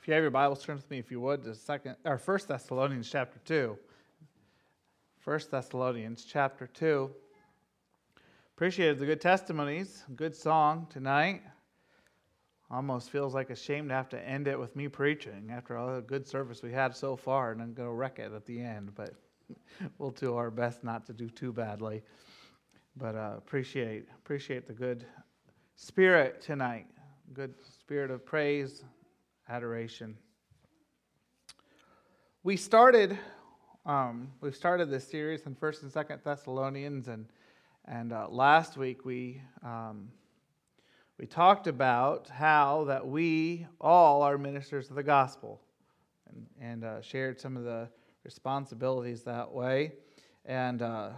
[0.00, 2.48] If you have your Bibles, turn with me, if you would, to second or First
[2.48, 3.76] Thessalonians chapter two.
[5.18, 7.10] First Thessalonians chapter two.
[8.56, 11.42] Appreciated the good testimonies, good song tonight.
[12.70, 15.94] Almost feels like a shame to have to end it with me preaching after all
[15.94, 18.58] the good service we had so far, and I'm going to wreck it at the
[18.58, 18.94] end.
[18.94, 19.12] But
[19.98, 22.02] we'll do our best not to do too badly.
[22.96, 25.04] But uh, appreciate appreciate the good
[25.76, 26.86] spirit tonight,
[27.34, 28.82] good spirit of praise,
[29.50, 30.16] adoration.
[32.44, 33.18] We started
[33.84, 37.26] um, we started this series in First and Second Thessalonians, and
[37.86, 40.08] and uh, last week we um,
[41.18, 45.60] we talked about how that we all are ministers of the gospel,
[46.28, 47.88] and and uh, shared some of the
[48.24, 49.92] responsibilities that way,
[50.44, 50.82] and.
[50.82, 51.10] Uh,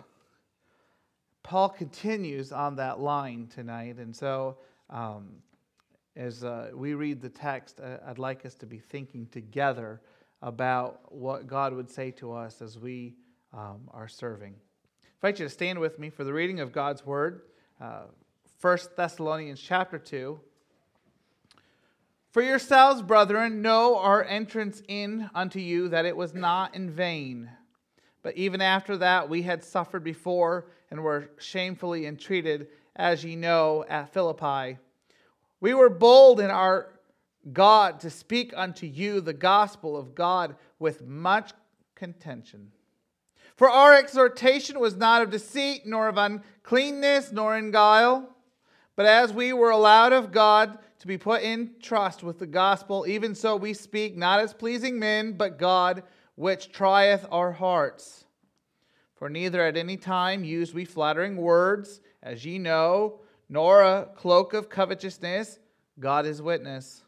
[1.45, 4.59] Paul continues on that line tonight, and so
[4.91, 5.43] um,
[6.16, 10.01] as uh, we read the text, uh, I'd like us to be thinking together
[10.43, 13.15] about what God would say to us as we
[13.52, 14.55] um, are serving.
[15.05, 17.43] I invite you to stand with me for the reading of God's word,
[17.80, 18.02] uh,
[18.60, 20.38] 1 Thessalonians chapter 2.
[22.30, 27.51] For yourselves, brethren, know our entrance in unto you that it was not in vain.
[28.23, 33.85] But even after that, we had suffered before and were shamefully entreated, as ye know,
[33.88, 34.79] at Philippi.
[35.63, 36.88] We were bold in our
[37.52, 41.52] God to speak unto you the gospel of God with much
[41.95, 42.73] contention.
[43.55, 48.29] For our exhortation was not of deceit, nor of uncleanness, nor in guile,
[48.96, 53.07] but as we were allowed of God to be put in trust with the gospel,
[53.07, 56.02] even so we speak, not as pleasing men, but God
[56.35, 58.24] which trieth our hearts.
[59.15, 63.21] For neither at any time use we flattering words, as ye know,
[63.53, 65.59] nor a cloak of covetousness,
[66.00, 67.03] God is witness.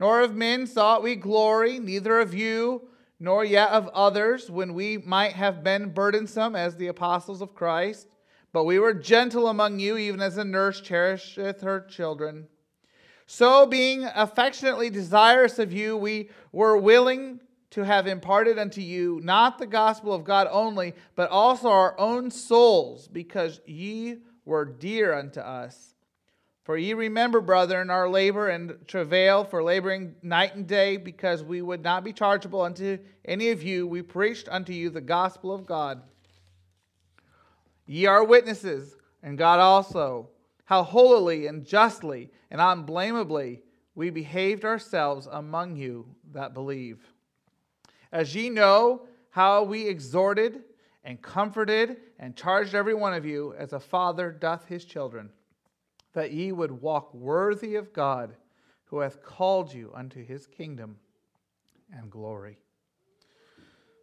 [0.00, 2.88] Nor of men sought we glory, neither of you,
[3.20, 8.08] nor yet of others, when we might have been burdensome as the apostles of Christ.
[8.54, 12.48] But we were gentle among you, even as a nurse cherisheth her children.
[13.26, 17.38] So, being affectionately desirous of you, we were willing
[17.72, 22.30] to have imparted unto you not the gospel of God only, but also our own
[22.30, 25.94] souls, because ye were dear unto us.
[26.64, 31.60] For ye remember, brethren, our labor and travail for laboring night and day, because we
[31.60, 33.86] would not be chargeable unto any of you.
[33.86, 36.00] We preached unto you the gospel of God.
[37.84, 40.30] Ye are witnesses, and God also,
[40.64, 43.60] how holily and justly and unblameably
[43.94, 47.12] we behaved ourselves among you that believe
[48.12, 50.62] as ye know how we exhorted
[51.06, 55.30] and comforted and charged every one of you as a father doth his children,
[56.14, 58.34] that ye would walk worthy of God,
[58.86, 60.96] who hath called you unto his kingdom
[61.96, 62.58] and glory.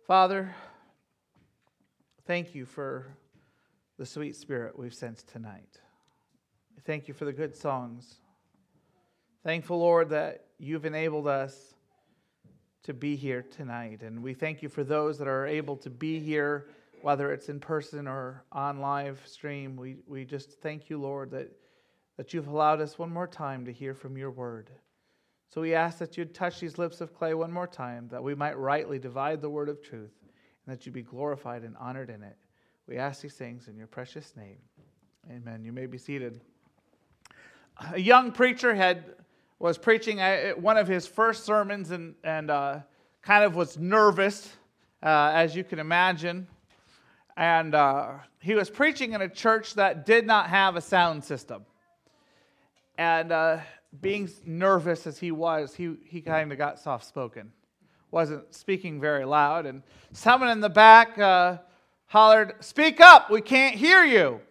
[0.07, 0.55] Father,
[2.25, 3.17] thank you for
[3.97, 5.79] the sweet spirit we've sensed tonight.
[6.85, 8.15] Thank you for the good songs.
[9.43, 11.75] Thankful, Lord, that you've enabled us
[12.83, 14.03] to be here tonight.
[14.03, 16.67] And we thank you for those that are able to be here,
[17.03, 19.75] whether it's in person or on live stream.
[19.75, 21.51] We, we just thank you, Lord, that,
[22.15, 24.69] that you've allowed us one more time to hear from your word.
[25.53, 28.35] So we ask that you'd touch these lips of clay one more time, that we
[28.35, 30.13] might rightly divide the word of truth,
[30.65, 32.37] and that you be glorified and honored in it.
[32.87, 34.59] We ask these things in your precious name.
[35.29, 35.65] Amen.
[35.65, 36.39] You may be seated.
[37.91, 39.15] A young preacher had
[39.59, 40.19] was preaching
[40.55, 42.79] one of his first sermons and, and uh,
[43.21, 44.53] kind of was nervous,
[45.01, 46.47] uh, as you can imagine.
[47.35, 51.65] And uh, he was preaching in a church that did not have a sound system.
[52.97, 53.59] And uh,
[54.01, 57.51] being nervous as he was, he, he kind of got soft spoken,
[58.11, 59.65] wasn't speaking very loud.
[59.65, 61.57] And someone in the back uh,
[62.05, 64.41] hollered, Speak up, we can't hear you.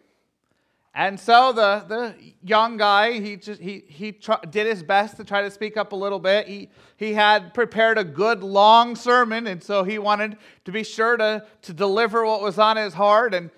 [0.95, 5.25] And so the, the young guy, he, just, he, he tr- did his best to
[5.25, 6.47] try to speak up a little bit.
[6.47, 6.69] He,
[6.99, 10.37] he had prepared a good long sermon, and so he wanted
[10.67, 13.33] to be sure to, to deliver what was on his heart.
[13.33, 13.51] And,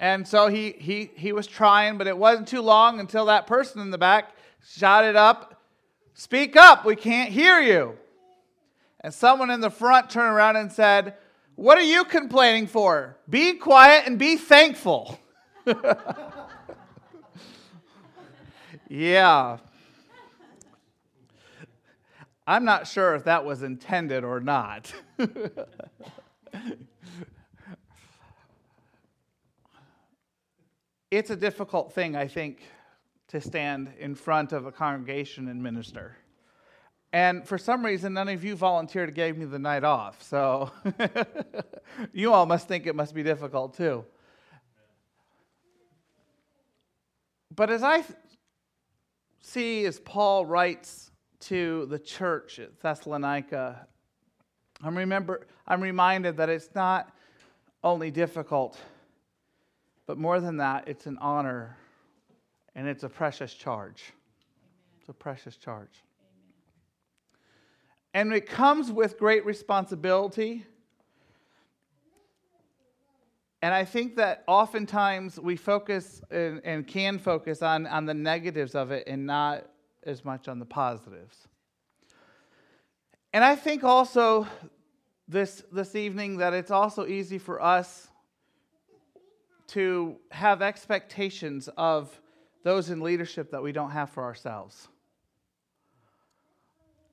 [0.00, 3.80] and so he, he, he was trying, but it wasn't too long until that person
[3.80, 4.34] in the back
[4.66, 5.62] shouted up,
[6.14, 7.96] Speak up, we can't hear you.
[9.00, 11.14] And someone in the front turned around and said,
[11.54, 13.16] What are you complaining for?
[13.28, 15.18] Be quiet and be thankful.
[18.92, 19.58] Yeah.
[22.44, 24.92] I'm not sure if that was intended or not.
[31.12, 32.62] it's a difficult thing, I think,
[33.28, 36.16] to stand in front of a congregation and minister.
[37.12, 40.20] And for some reason, none of you volunteered to give me the night off.
[40.24, 40.72] So
[42.12, 44.04] you all must think it must be difficult too.
[47.54, 48.04] But as I
[49.40, 51.10] see, as Paul writes
[51.40, 53.86] to the church at Thessalonica,
[54.82, 57.12] I'm, remember, I'm reminded that it's not
[57.82, 58.78] only difficult,
[60.06, 61.76] but more than that, it's an honor
[62.74, 64.12] and it's a precious charge.
[64.98, 66.02] It's a precious charge.
[68.12, 70.66] And it comes with great responsibility.
[73.62, 78.74] And I think that oftentimes we focus and, and, can focus on, on the negatives
[78.74, 79.66] of it and not
[80.04, 81.46] as much on the positives.
[83.34, 84.46] And I think also
[85.28, 88.08] this, this evening that it's also easy for us
[89.68, 92.20] to have expectations of
[92.64, 94.88] those in leadership that we don't have for ourselves.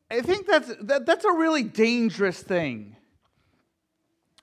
[0.10, 2.96] I think that's, that, that's a really dangerous thing.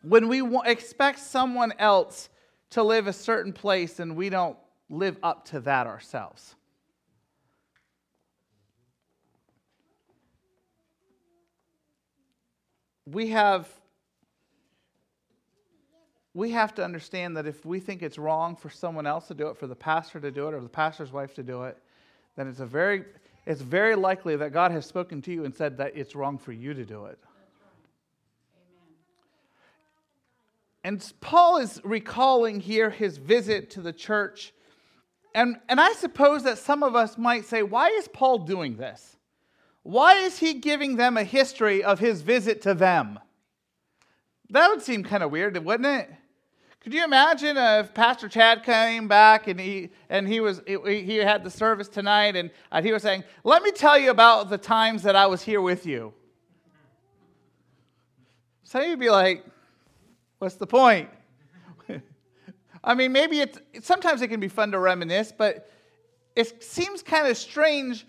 [0.06, 2.29] When we expect someone else
[2.71, 4.59] to live a certain place and we don't
[4.91, 6.55] live up to that ourselves.
[13.06, 13.69] We have
[16.37, 19.47] we have to understand that if we think it's wrong for someone else to do
[19.49, 21.79] it, for the pastor to do it, or the pastor's wife to do it,
[22.35, 23.05] then it's a very
[23.47, 26.53] it's very likely that God has spoken to you and said that it's wrong for
[26.53, 27.19] you to do it.
[30.85, 34.53] And Paul is recalling here his visit to the church.
[35.35, 39.17] And, and I suppose that some of us might say, why is Paul doing this?
[39.83, 43.19] Why is he giving them a history of his visit to them?
[44.51, 46.11] That would seem kind of weird, wouldn't it?
[46.81, 51.43] Could you imagine if Pastor Chad came back and he and he was he had
[51.43, 52.51] the service tonight and
[52.85, 55.87] he was saying, "Let me tell you about the times that I was here with
[55.87, 56.13] you."
[58.65, 59.47] So you'd be like,
[60.44, 61.08] "What's the point?"
[62.85, 65.70] I mean, maybe it's sometimes it can be fun to reminisce, but
[66.37, 68.06] it seems kind of strange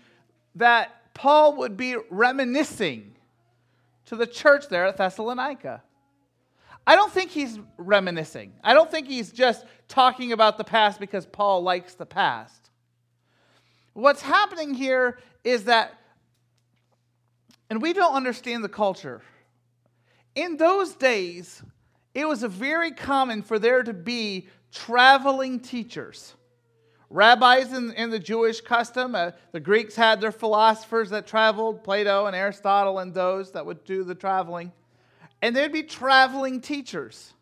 [0.56, 3.16] that Paul would be reminiscing
[4.04, 5.82] to the church there at Thessalonica.
[6.86, 8.52] I don't think he's reminiscing.
[8.62, 12.70] I don't think he's just talking about the past because Paul likes the past.
[13.94, 15.98] What's happening here is that,
[17.70, 19.22] and we don't understand the culture.
[20.34, 21.62] In those days,
[22.16, 26.34] it was very common for there to be traveling teachers.
[27.10, 32.26] Rabbis in, in the Jewish custom, uh, the Greeks had their philosophers that traveled, Plato
[32.26, 34.72] and Aristotle and those that would do the traveling
[35.42, 37.32] and there'd be traveling teachers.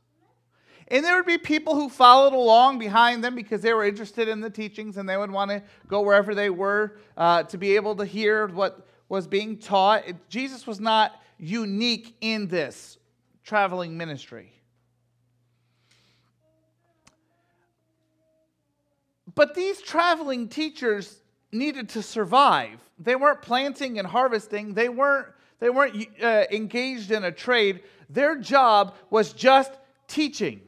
[0.89, 4.41] And there would be people who followed along behind them because they were interested in
[4.41, 7.97] the teachings and they would want to go wherever they were uh, to be able
[7.97, 10.07] to hear what was being taught.
[10.07, 12.99] It, Jesus was not unique in this
[13.43, 14.53] traveling ministry.
[19.35, 21.21] But these traveling teachers
[21.53, 22.81] needed to survive.
[22.99, 25.29] They weren't planting and harvesting, they weren't
[25.61, 27.85] they weren't uh, engaged in a trade.
[28.11, 29.73] Their job was just
[30.09, 30.61] teaching.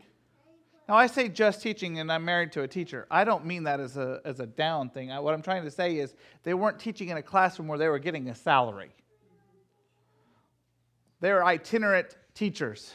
[0.88, 3.06] Now, I say just teaching, and I'm married to a teacher.
[3.10, 5.10] I don't mean that as a, as a down thing.
[5.10, 6.14] I, what I'm trying to say is
[6.44, 8.90] they weren't teaching in a classroom where they were getting a salary.
[11.20, 12.94] They were itinerant teachers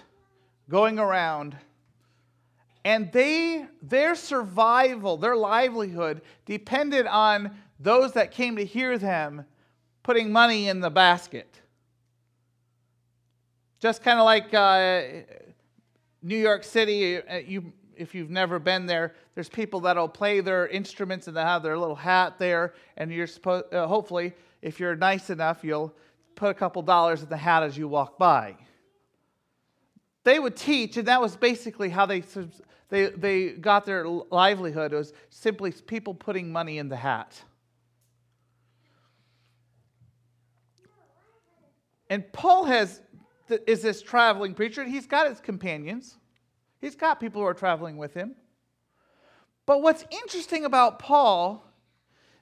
[0.69, 1.57] going around,
[2.83, 9.45] and they, their survival, their livelihood depended on those that came to hear them
[10.03, 11.59] putting money in the basket.
[13.79, 15.01] Just kind of like uh,
[16.21, 20.67] New York City, uh, you, if you've never been there, there's people that'll play their
[20.67, 24.95] instruments and they have their little hat there, and you're supposed, uh, hopefully, if you're
[24.95, 25.93] nice enough, you'll
[26.35, 28.55] put a couple dollars in the hat as you walk by.
[30.23, 32.23] They would teach, and that was basically how they,
[32.89, 34.93] they, they got their livelihood.
[34.93, 37.41] It was simply people putting money in the hat.
[42.09, 43.01] And Paul has
[43.67, 44.81] is this traveling preacher.
[44.81, 46.17] and He's got his companions,
[46.79, 48.35] he's got people who are traveling with him.
[49.65, 51.63] But what's interesting about Paul,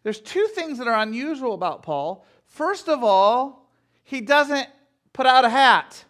[0.04, 2.26] there's two things that are unusual about Paul.
[2.46, 3.70] First of all,
[4.04, 4.68] he doesn't
[5.14, 6.06] put out a hat.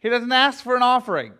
[0.00, 1.34] He doesn't ask for an offering.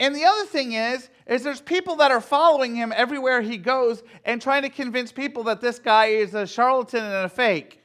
[0.00, 4.02] And the other thing is, is there's people that are following him everywhere he goes
[4.24, 7.80] and trying to convince people that this guy is a charlatan and a fake.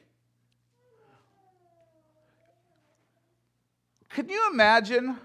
[4.08, 5.18] Could you imagine?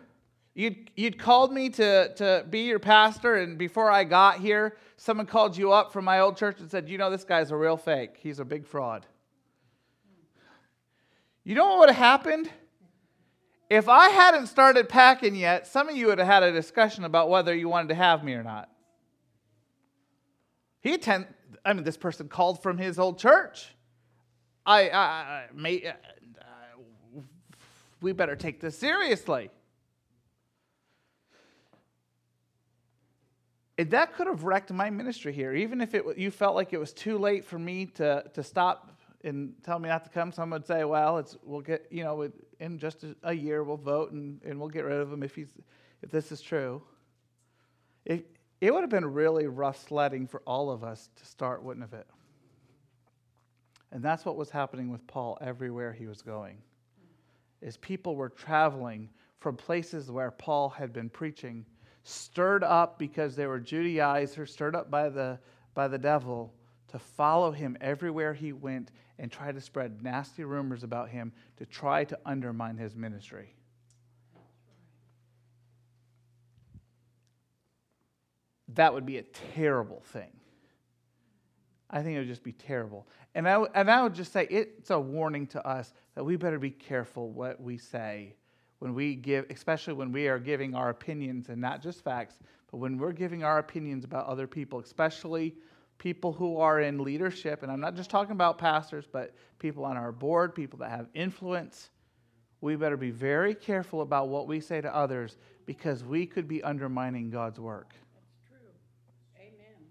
[0.56, 5.28] You'd, you'd called me to, to be your pastor, and before I got here, someone
[5.28, 7.78] called you up from my old church and said, You know, this guy's a real
[7.78, 8.18] fake.
[8.20, 9.06] He's a big fraud.
[11.44, 12.50] You know what would have happened?
[13.70, 17.30] If I hadn't started packing yet, some of you would have had a discussion about
[17.30, 18.70] whether you wanted to have me or not.
[20.82, 21.28] He attend,
[21.64, 23.68] I mean, this person called from his old church.
[24.66, 27.22] I, I, I may, uh,
[28.02, 29.52] we better take this seriously.
[33.78, 35.54] And that could have wrecked my ministry here.
[35.54, 39.00] Even if it, you felt like it was too late for me to, to stop
[39.24, 42.30] and tell me not to come, someone would say, well, it's, we'll get, you know,
[42.60, 45.36] in just a, a year we'll vote and, and we'll get rid of him if,
[45.36, 45.48] he's,
[46.02, 46.82] if this is true.
[48.06, 48.30] It,
[48.62, 52.00] it would have been really rough sledding for all of us to start, wouldn't have
[52.00, 52.08] it?
[53.92, 56.58] And that's what was happening with Paul everywhere he was going.
[57.62, 61.66] Is people were traveling from places where Paul had been preaching,
[62.04, 65.40] stirred up because they were Judaizers, stirred up by the,
[65.74, 66.54] by the devil,
[66.90, 71.66] to follow him everywhere he went and try to spread nasty rumors about him to
[71.66, 73.54] try to undermine his ministry.
[78.76, 80.32] That would be a terrible thing.
[81.90, 83.08] I think it would just be terrible.
[83.34, 86.60] And I, and I would just say it's a warning to us that we better
[86.60, 88.36] be careful what we say
[88.80, 92.36] when we give, especially when we are giving our opinions and not just facts,
[92.72, 95.56] but when we're giving our opinions about other people, especially
[96.00, 97.62] people who are in leadership.
[97.62, 101.08] And I'm not just talking about pastors, but people on our board, people that have
[101.14, 101.92] influence.
[102.62, 106.64] We better be very careful about what we say to others because we could be
[106.64, 107.94] undermining God's work.
[108.16, 108.72] That's true.
[109.38, 109.86] Amen.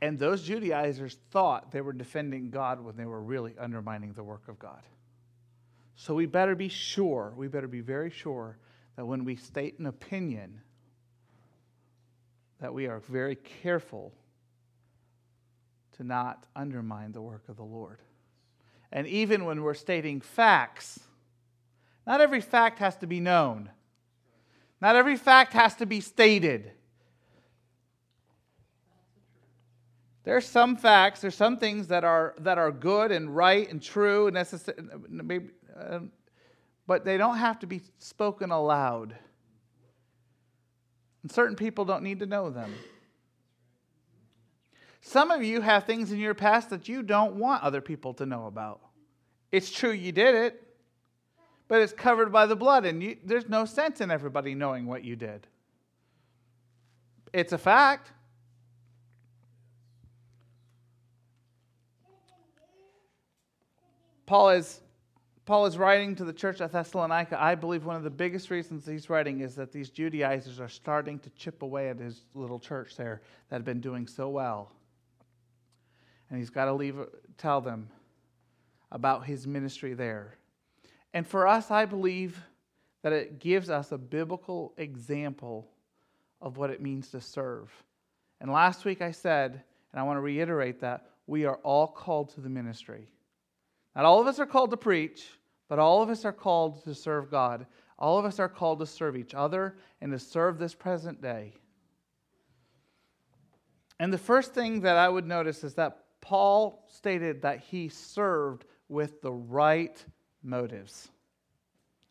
[0.00, 4.48] And those Judaizers thought they were defending God when they were really undermining the work
[4.48, 4.82] of God.
[5.94, 8.58] So we better be sure, we better be very sure
[8.96, 10.60] that when we state an opinion,
[12.62, 14.12] that we are very careful
[15.96, 17.98] to not undermine the work of the Lord.
[18.92, 21.00] And even when we're stating facts,
[22.06, 23.68] not every fact has to be known.
[24.80, 26.70] Not every fact has to be stated.
[30.22, 34.28] There's some facts, there's some things that are, that are good and right and true,
[34.28, 34.78] and necessary,
[35.08, 35.98] maybe, uh,
[36.86, 39.16] but they don't have to be spoken aloud.
[41.22, 42.74] And certain people don't need to know them.
[45.00, 48.26] Some of you have things in your past that you don't want other people to
[48.26, 48.80] know about.
[49.50, 50.62] It's true you did it,
[51.68, 55.04] but it's covered by the blood, and you, there's no sense in everybody knowing what
[55.04, 55.46] you did.
[57.32, 58.12] It's a fact.
[64.26, 64.80] Paul is,
[65.44, 67.40] Paul is writing to the church at Thessalonica.
[67.40, 71.18] I believe one of the biggest reasons he's writing is that these Judaizers are starting
[71.20, 74.70] to chip away at his little church there that had been doing so well.
[76.30, 76.96] And he's got to leave,
[77.38, 77.88] tell them
[78.92, 80.36] about his ministry there.
[81.12, 82.40] And for us, I believe
[83.02, 85.68] that it gives us a biblical example
[86.40, 87.70] of what it means to serve.
[88.40, 92.30] And last week I said, and I want to reiterate that, we are all called
[92.34, 93.08] to the ministry.
[93.94, 95.28] Not all of us are called to preach,
[95.68, 97.66] but all of us are called to serve God.
[97.98, 101.54] All of us are called to serve each other and to serve this present day.
[104.00, 108.64] And the first thing that I would notice is that Paul stated that he served
[108.88, 110.04] with the right
[110.42, 111.08] motives.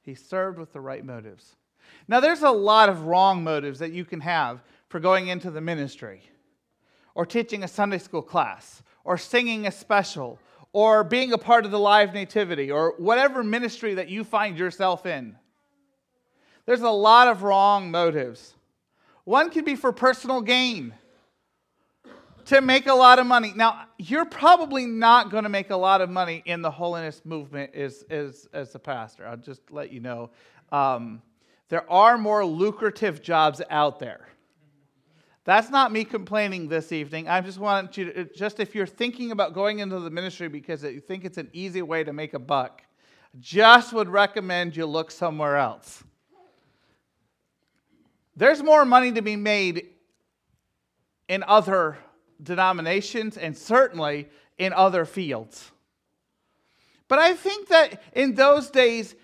[0.01, 1.55] He served with the right motives.
[2.07, 5.61] Now, there's a lot of wrong motives that you can have for going into the
[5.61, 6.23] ministry,
[7.15, 10.39] or teaching a Sunday school class, or singing a special,
[10.73, 15.05] or being a part of the live nativity or whatever ministry that you find yourself
[15.05, 15.35] in.
[16.65, 18.55] There's a lot of wrong motives.
[19.23, 20.93] One could be for personal gain,
[22.45, 23.53] to make a lot of money.
[23.55, 27.73] Now, you're probably not going to make a lot of money in the holiness movement
[27.75, 29.27] as, as, as a pastor.
[29.27, 30.31] I'll just let you know.
[30.71, 31.21] Um,
[31.69, 34.27] there are more lucrative jobs out there.
[35.43, 37.27] That's not me complaining this evening.
[37.27, 40.83] I just want you to, just if you're thinking about going into the ministry because
[40.83, 42.83] you think it's an easy way to make a buck,
[43.39, 46.03] just would recommend you look somewhere else.
[48.36, 49.89] There's more money to be made
[51.27, 51.98] in other
[52.41, 55.71] denominations and certainly in other fields.
[57.07, 59.15] But I think that in those days,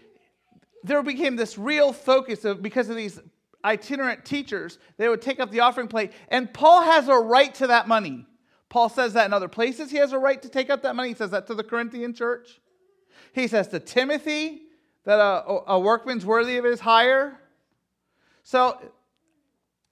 [0.84, 3.20] there became this real focus of because of these
[3.64, 7.68] itinerant teachers, they would take up the offering plate, and Paul has a right to
[7.68, 8.26] that money.
[8.70, 9.92] Paul says that in other places.
[9.92, 11.10] He has a right to take up that money.
[11.10, 12.60] He says that to the Corinthian church.
[13.34, 14.64] He says to Timothy
[15.06, 17.40] that a, a workman's worthy of his hire.
[18.44, 18.78] So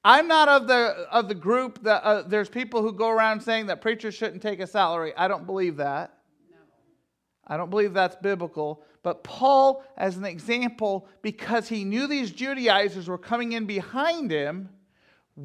[0.03, 3.67] I'm not of the, of the group that uh, there's people who go around saying
[3.67, 5.13] that preachers shouldn't take a salary.
[5.15, 6.17] I don't believe that.
[6.49, 6.57] No.
[7.47, 8.83] I don't believe that's biblical.
[9.05, 14.67] But Paul, as an example, because he knew these Judaizers were coming in behind him,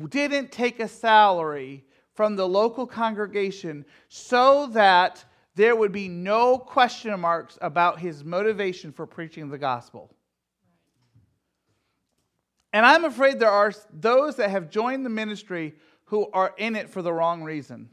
[0.08, 5.22] didn't take a salary from the local congregation so that
[5.56, 10.10] there would be no question marks about his motivation for preaching the gospel.
[12.72, 15.74] And I'm afraid there are those that have joined the ministry
[16.04, 17.90] who are in it for the wrong reason.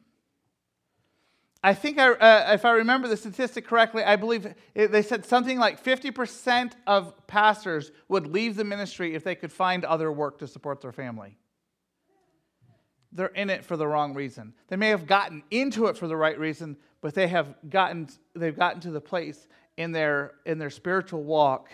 [1.63, 5.25] I think, I, uh, if I remember the statistic correctly, I believe it, they said
[5.25, 10.39] something like 50% of pastors would leave the ministry if they could find other work
[10.39, 11.37] to support their family.
[13.11, 14.53] They're in it for the wrong reason.
[14.67, 18.55] They may have gotten into it for the right reason, but they have gotten, they've
[18.55, 19.47] gotten to the place
[19.77, 21.69] in their, in their spiritual walk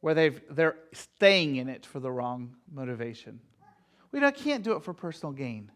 [0.00, 3.40] where they've, they're staying in it for the wrong motivation.
[4.12, 5.72] We can't do it for personal gain.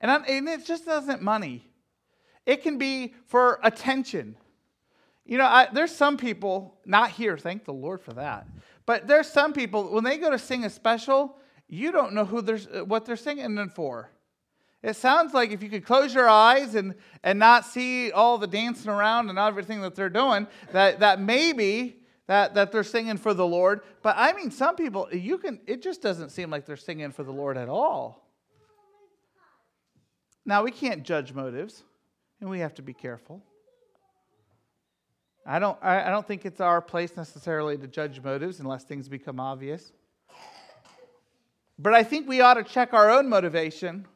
[0.00, 1.68] And, and it just doesn't money.
[2.46, 4.36] It can be for attention.
[5.24, 8.46] You know, I, there's some people, not here, thank the Lord for that,
[8.84, 12.42] but there's some people, when they go to sing a special, you don't know who
[12.42, 14.10] they're, what they're singing them for.
[14.82, 18.46] It sounds like if you could close your eyes and, and not see all the
[18.46, 21.96] dancing around and everything that they're doing, that, that maybe
[22.26, 23.80] that, that they're singing for the Lord.
[24.02, 27.22] But I mean, some people, you can, it just doesn't seem like they're singing for
[27.22, 28.28] the Lord at all.
[30.44, 31.82] Now, we can't judge motives
[32.40, 33.42] and we have to be careful.
[35.46, 39.38] I don't, I, don't think it's our place necessarily to judge motives unless things become
[39.38, 39.92] obvious.
[41.78, 44.06] But I think we ought to check our own motivation.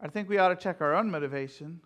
[0.00, 1.80] I think we ought to check our own motivation.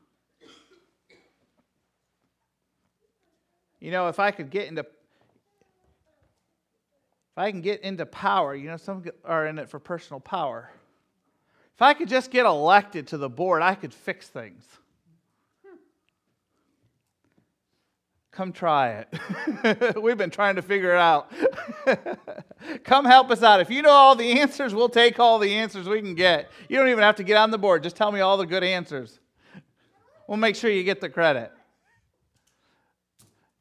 [3.81, 4.87] You know, if I could get into
[7.33, 10.71] if I can get into power, you know, some are in it for personal power.
[11.75, 14.64] If I could just get elected to the board, I could fix things.
[18.33, 19.96] Come try it.
[20.03, 21.31] We've been trying to figure it out.
[22.85, 23.61] Come help us out.
[23.61, 26.51] If you know all the answers, we'll take all the answers we can get.
[26.68, 27.83] You don't even have to get on the board.
[27.83, 29.20] Just tell me all the good answers.
[30.27, 31.53] We'll make sure you get the credit.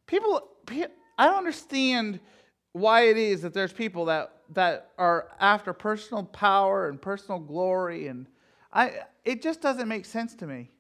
[0.08, 2.22] People, I don't understand
[2.72, 8.08] why it is that there's people that, that are after personal power and personal glory.
[8.08, 8.28] And
[8.72, 8.94] I,
[9.26, 10.72] it just doesn't make sense to me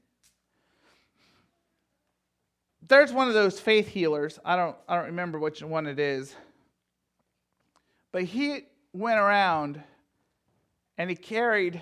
[2.91, 4.37] there's one of those faith healers.
[4.43, 6.35] I don't, I don't remember which one it is.
[8.11, 9.81] But he went around
[10.97, 11.81] and he carried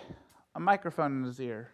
[0.54, 1.72] a microphone in his ear.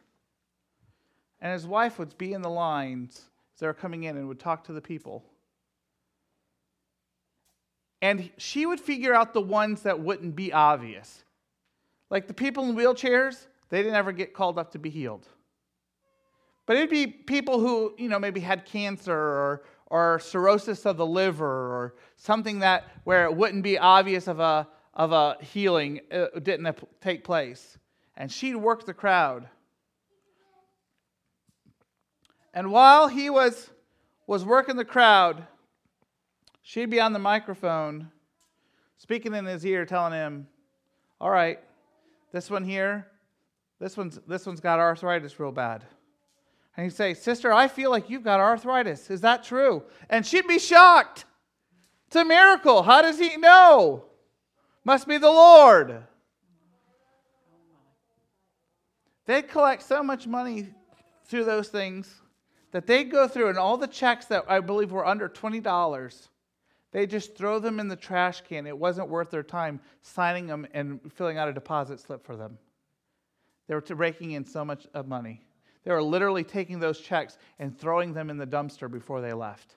[1.42, 3.26] And his wife would be in the lines
[3.56, 5.22] as they were coming in and would talk to the people.
[8.06, 11.24] And she would figure out the ones that wouldn't be obvious.
[12.12, 15.28] Like the people in wheelchairs, they didn't ever get called up to be healed.
[16.68, 21.06] But it'd be people who, you know, maybe had cancer or, or cirrhosis of the
[21.06, 26.28] liver or something that where it wouldn't be obvious of a, of a healing uh,
[26.44, 27.80] didn't take place.
[28.18, 29.50] And she'd work the crowd.
[32.54, 33.72] And while he was,
[34.28, 35.48] was working the crowd,
[36.66, 38.12] she'd be on the microphone
[38.98, 40.48] speaking in his ear, telling him,
[41.22, 41.60] All right,
[42.34, 43.08] this one here,
[43.80, 45.86] this one's, this one's got arthritis real bad.
[46.76, 49.10] And he'd say, Sister, I feel like you've got arthritis.
[49.10, 49.84] Is that true?
[50.10, 51.24] And she'd be shocked.
[52.08, 52.84] It's a miracle.
[52.84, 54.06] How does he know?
[54.84, 56.04] Must be the Lord.
[59.26, 60.68] They'd collect so much money
[61.26, 62.22] through those things
[62.72, 66.28] that they'd go through and all the checks that I believe were under $20,
[66.92, 68.66] they just throw them in the trash can.
[68.66, 72.58] It wasn't worth their time signing them and filling out a deposit slip for them.
[73.68, 75.42] They were raking in so much of money.
[75.84, 79.76] They were literally taking those checks and throwing them in the dumpster before they left.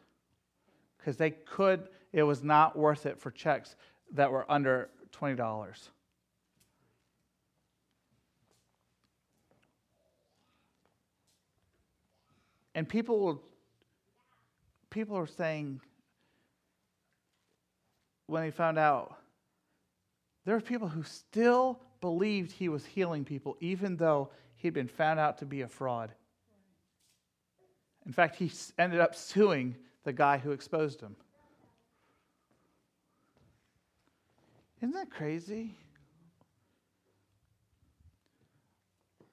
[0.97, 3.77] Because they could, it was not worth it for checks
[4.12, 5.88] that were under $20.
[12.75, 13.42] And people
[14.90, 15.81] people are saying,
[18.29, 19.17] when he found out,
[20.45, 25.19] there are people who still believed he was healing people, even though he'd been found
[25.19, 26.12] out to be a fraud.
[28.07, 31.17] In fact, he ended up suing the guy who exposed him.
[34.81, 35.75] Isn't that crazy?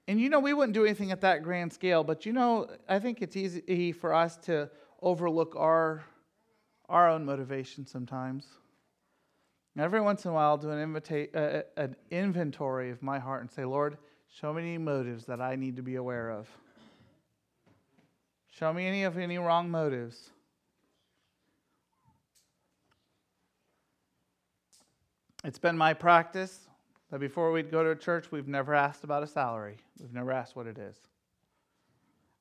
[0.07, 2.99] And you know, we wouldn't do anything at that grand scale, but you know, I
[2.99, 4.69] think it's easy for us to
[5.01, 6.03] overlook our,
[6.87, 8.45] our own motivation sometimes.
[9.77, 13.41] Every once in a while, I'll do an, invita- uh, an inventory of my heart
[13.41, 13.97] and say, Lord,
[14.39, 16.49] Show me any motives that I need to be aware of.
[18.51, 20.29] Show me any of any wrong motives.
[25.45, 26.67] It's been my practice
[27.11, 29.77] that before we'd go to a church, we've never asked about a salary.
[30.01, 30.97] We've never asked what it is.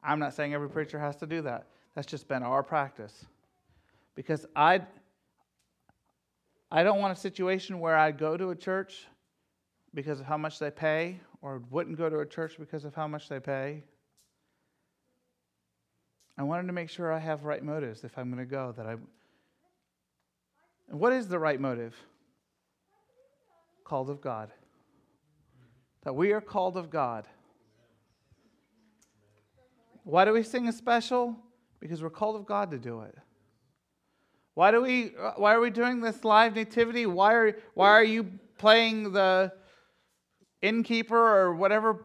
[0.03, 1.69] I'm not saying every preacher has to do that.
[1.95, 3.25] That's just been our practice.
[4.17, 4.81] Because I
[6.71, 9.07] I don't want a situation where I go to a church
[9.95, 13.07] because of how much they pay or wouldn't go to a church because of how
[13.07, 13.85] much they pay.
[16.37, 18.87] I wanted to make sure I have right motives if I'm going to go that
[18.87, 18.97] I
[20.89, 21.95] what is the right motive?
[23.85, 24.51] Called of God.
[26.03, 27.27] That we are called of God.
[30.05, 31.37] Why do we sing a special?
[31.81, 33.17] Because we're called of God to do it.
[34.55, 37.07] Why do we uh, why are we doing this live nativity?
[37.07, 39.53] Why are why are you playing the
[40.63, 42.05] innkeeper or whatever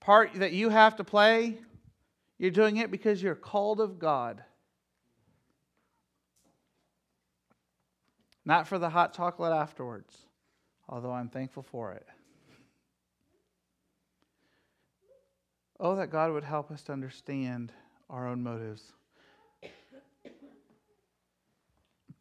[0.00, 1.58] part that you have to play?
[2.38, 4.42] You're doing it because you're called of God.
[8.44, 10.16] Not for the hot chocolate afterwards,
[10.88, 12.06] although I'm thankful for it.
[15.78, 17.72] Oh, that God would help us to understand
[18.08, 18.92] our own motives.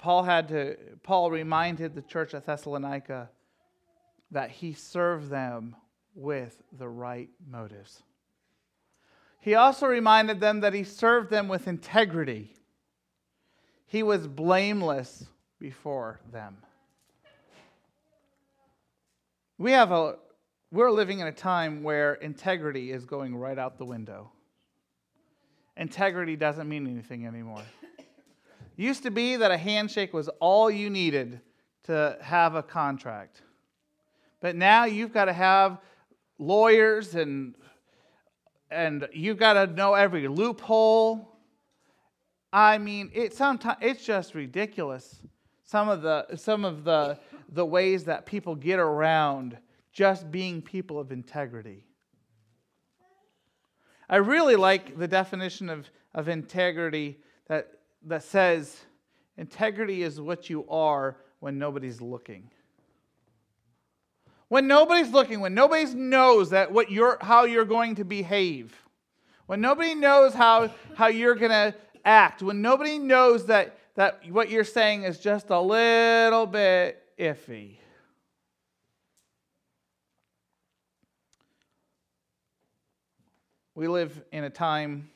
[0.01, 3.29] Paul had to Paul reminded the church at Thessalonica
[4.31, 5.75] that he served them
[6.15, 8.01] with the right motives.
[9.39, 12.55] He also reminded them that he served them with integrity.
[13.85, 15.25] He was blameless
[15.59, 16.57] before them.
[19.59, 20.15] We have a
[20.71, 24.31] we're living in a time where integrity is going right out the window.
[25.77, 27.63] Integrity doesn't mean anything anymore.
[28.81, 31.39] Used to be that a handshake was all you needed
[31.83, 33.43] to have a contract.
[34.39, 35.77] But now you've got to have
[36.39, 37.53] lawyers and
[38.71, 41.37] and you've got to know every loophole.
[42.51, 45.21] I mean, it sometimes it's just ridiculous.
[45.63, 49.59] Some of the some of the the ways that people get around
[49.93, 51.85] just being people of integrity.
[54.09, 58.77] I really like the definition of, of integrity that, that says
[59.37, 62.49] integrity is what you are when nobody's looking.
[64.47, 68.75] When nobody's looking, when nobody knows that what you're, how you're going to behave,
[69.45, 74.49] when nobody knows how, how you're going to act, when nobody knows that, that what
[74.49, 77.77] you're saying is just a little bit iffy.
[83.73, 85.09] We live in a time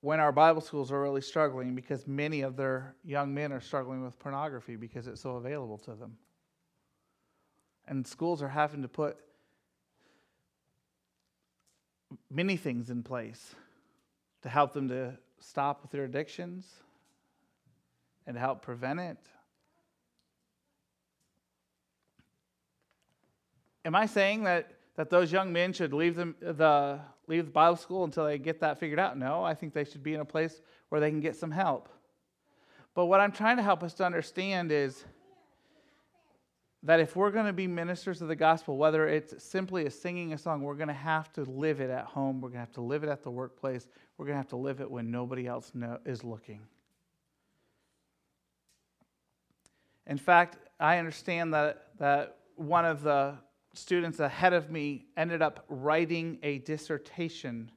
[0.00, 4.02] when our Bible schools are really struggling because many of their young men are struggling
[4.02, 6.16] with pornography because it's so available to them.
[7.86, 9.18] And schools are having to put
[12.30, 13.54] many things in place
[14.42, 16.66] to help them to stop with their addictions
[18.26, 19.18] and help prevent it.
[23.84, 28.02] Am I saying that that those young men should leave, the, leave the Bible school
[28.04, 29.16] until they get that figured out.
[29.16, 31.88] No, I think they should be in a place where they can get some help.
[32.94, 35.04] But what I'm trying to help us to understand is
[36.82, 40.32] that if we're going to be ministers of the gospel, whether it's simply a singing
[40.32, 42.40] a song, we're going to have to live it at home.
[42.40, 43.88] We're going to have to live it at the workplace.
[44.18, 46.62] We're going to have to live it when nobody else know, is looking.
[50.06, 53.36] In fact, I understand that, that one of the
[53.74, 57.70] students ahead of me ended up writing a dissertation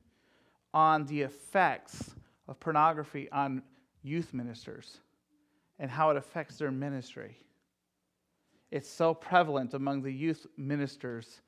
[0.74, 2.16] on the effects
[2.48, 3.62] of pornography on
[4.02, 5.00] youth ministers
[5.80, 7.38] and how it affects their ministry.
[8.72, 11.42] It's so prevalent among the youth ministers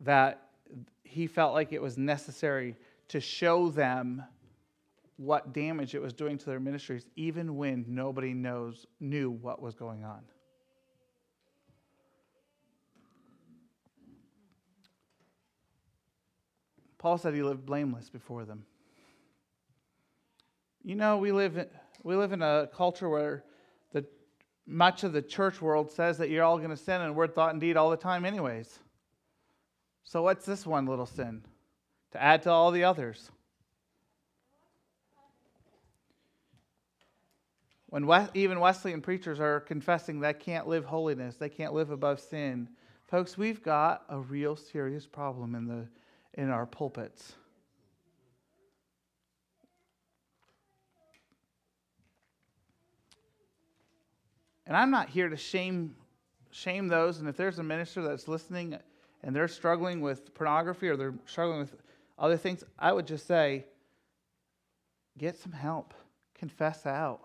[0.00, 0.48] that
[1.04, 2.74] he felt like it was necessary
[3.08, 4.22] to show them
[5.16, 9.74] what damage it was doing to their ministries, even when nobody knows, knew what was
[9.74, 10.22] going on.
[17.02, 18.64] Paul said he lived blameless before them.
[20.84, 21.66] You know, we live in,
[22.04, 23.42] we live in a culture where
[23.92, 24.04] the,
[24.68, 27.50] much of the church world says that you're all going to sin in word, thought,
[27.50, 28.78] and deed all the time, anyways.
[30.04, 31.42] So, what's this one little sin
[32.12, 33.32] to add to all the others?
[37.88, 42.68] When even Wesleyan preachers are confessing they can't live holiness, they can't live above sin,
[43.08, 45.88] folks, we've got a real serious problem in the
[46.34, 47.34] in our pulpits.
[54.66, 55.96] And I'm not here to shame
[56.50, 58.76] shame those and if there's a minister that's listening
[59.22, 61.74] and they're struggling with pornography or they're struggling with
[62.18, 63.64] other things, I would just say
[65.18, 65.94] get some help,
[66.34, 67.20] confess out.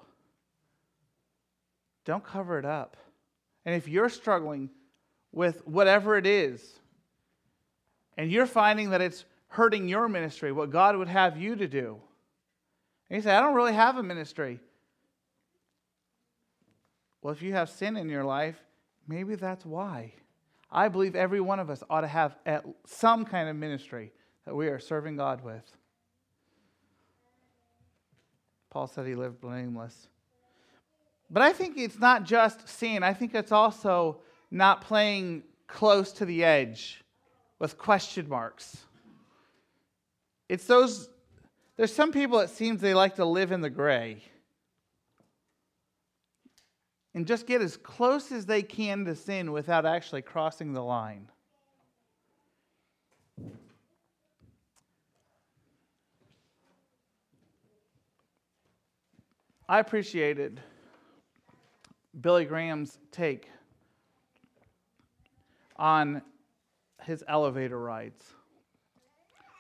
[2.06, 2.96] Don't cover it up.
[3.66, 4.70] And if you're struggling
[5.34, 6.80] with whatever it is,
[8.18, 11.98] and you're finding that it's hurting your ministry, what God would have you to do,
[13.10, 14.60] and you say, I don't really have a ministry.
[17.22, 18.58] Well, if you have sin in your life,
[19.08, 20.14] maybe that's why.
[20.70, 22.36] I believe every one of us ought to have
[22.86, 24.12] some kind of ministry
[24.46, 25.78] that we are serving God with.
[28.70, 30.10] Paul said he lived blameless.
[31.30, 34.20] But I think it's not just sin, I think it's also
[34.52, 37.04] not playing close to the edge
[37.60, 38.78] with question marks.
[40.50, 41.10] It's those,
[41.76, 44.24] there's some people it seems they like to live in the gray
[47.14, 51.28] and just get as close as they can to sin without actually crossing the line.
[59.70, 60.62] I appreciated
[62.22, 63.50] Billy Graham's take
[65.76, 66.22] on
[67.04, 68.24] his elevator rides.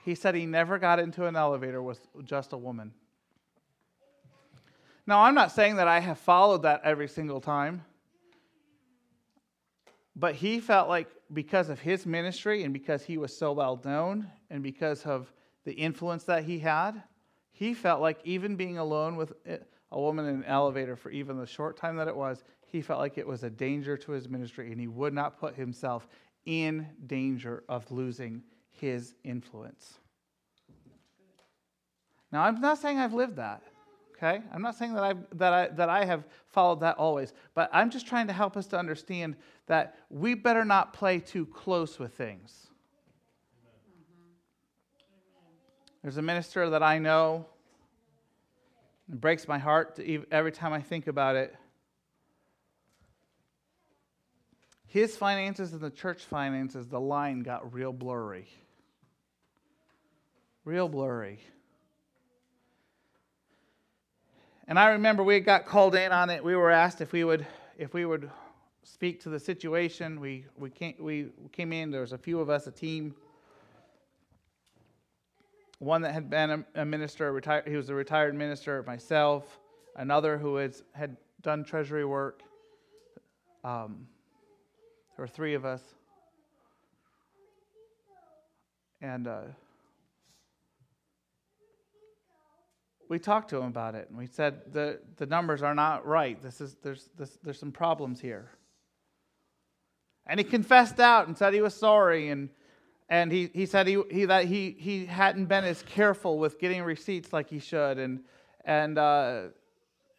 [0.04, 2.94] He said he never got into an elevator with just a woman.
[5.06, 7.84] Now, I'm not saying that I have followed that every single time,
[10.16, 14.30] but he felt like because of his ministry and because he was so well known
[14.50, 15.32] and because of
[15.64, 17.04] the influence that he had,
[17.52, 19.34] he felt like even being alone with
[19.92, 23.00] a woman in an elevator for even the short time that it was, he felt
[23.00, 26.08] like it was a danger to his ministry and he would not put himself
[26.48, 30.00] in danger of losing his influence.
[32.32, 33.62] Now, I'm not saying I've lived that.
[34.18, 34.42] Okay?
[34.52, 37.92] I'm not saying that, i that, I, that I have followed that always, but I'm
[37.92, 39.36] just trying to help us to understand
[39.68, 42.68] that we better not play too close with things.
[46.02, 47.46] There's a minister that I know,
[49.12, 50.00] it breaks my heart
[50.32, 51.56] every time I think about it.
[54.88, 58.48] His finances and the church finances, the line got real blurry.
[60.64, 61.40] Real blurry.
[64.68, 66.44] And I remember we got called in on it.
[66.44, 67.46] We were asked if we would
[67.78, 68.30] if we would
[68.84, 70.20] speak to the situation.
[70.20, 71.92] We we came we came in.
[71.92, 73.14] There was a few of us, a team.
[75.80, 77.68] One that had been a, minister, retired.
[77.68, 78.84] He was a retired minister.
[78.88, 79.60] Myself,
[79.96, 82.42] another who has had done treasury work.
[83.64, 84.08] Um,
[85.18, 85.82] there were three of us,
[89.02, 89.28] and.
[89.28, 89.42] Uh,
[93.10, 96.42] we talked to him about it and we said the, the numbers are not right.
[96.42, 98.52] This is, there's, this, there's some problems here.
[100.26, 102.30] And he confessed out and said he was sorry.
[102.30, 102.50] And,
[103.08, 106.84] and he, he said he, he, that he, he hadn't been as careful with getting
[106.84, 107.98] receipts like he should.
[107.98, 108.24] And,
[108.66, 109.44] and, uh,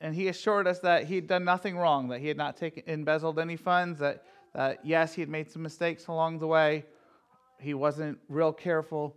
[0.00, 2.84] and he assured us that he had done nothing wrong, that he had not taken,
[2.86, 6.84] embezzled any funds, that, that yes, he had made some mistakes along the way.
[7.60, 9.16] He wasn't real careful.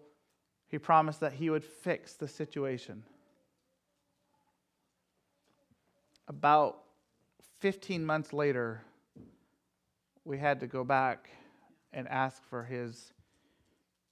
[0.67, 3.03] He promised that he would fix the situation.
[6.31, 6.83] about
[7.59, 8.81] 15 months later,
[10.23, 11.29] we had to go back
[11.91, 13.11] and ask for his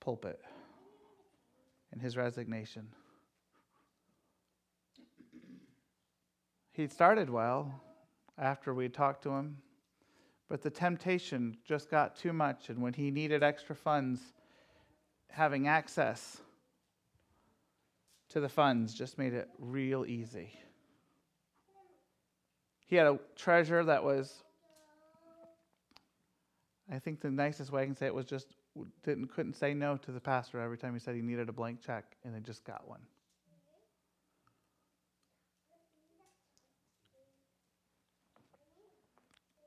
[0.01, 0.41] pulpit
[1.93, 2.89] and his resignation.
[6.73, 7.81] He started well
[8.37, 9.59] after we talked to him,
[10.49, 14.19] but the temptation just got too much, and when he needed extra funds,
[15.29, 16.41] having access
[18.29, 20.51] to the funds just made it real easy.
[22.87, 24.43] He had a treasure that was,
[26.91, 28.47] I think the nicest way I can say it was just
[29.03, 31.81] didn't couldn't say no to the pastor every time he said he needed a blank
[31.85, 33.01] check, and they just got one.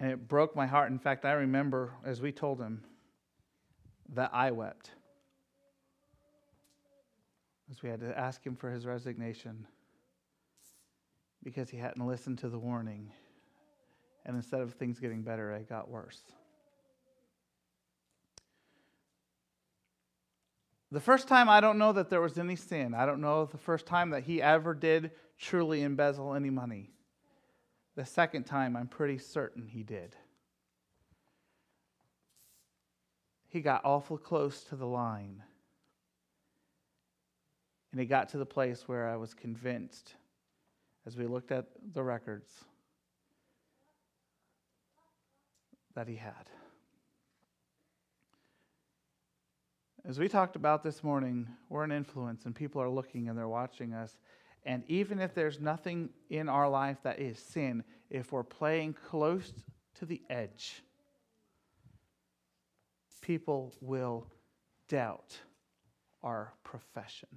[0.03, 0.91] And it broke my heart.
[0.91, 2.83] In fact, I remember as we told him
[4.15, 4.91] that I wept.
[7.71, 9.65] As we had to ask him for his resignation
[11.45, 13.12] because he hadn't listened to the warning.
[14.27, 16.21] And instead of things getting better, it got worse.
[20.91, 22.93] The first time, I don't know that there was any sin.
[22.93, 26.91] I don't know the first time that he ever did truly embezzle any money.
[27.94, 30.16] The second time, I'm pretty certain he did.
[33.48, 35.42] He got awful close to the line.
[37.90, 40.14] And he got to the place where I was convinced
[41.07, 42.50] as we looked at the records
[45.94, 46.48] that he had.
[50.05, 53.46] As we talked about this morning, we're an influence and people are looking and they're
[53.46, 54.18] watching us.
[54.64, 59.53] And even if there's nothing in our life that is sin, if we're playing close
[59.96, 60.83] to the edge,
[63.20, 64.27] people will
[64.88, 65.37] doubt
[66.22, 67.29] our profession.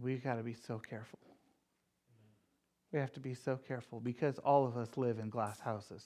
[0.00, 1.18] We've got to be so careful.
[2.92, 6.04] We have to be so careful because all of us live in glass houses.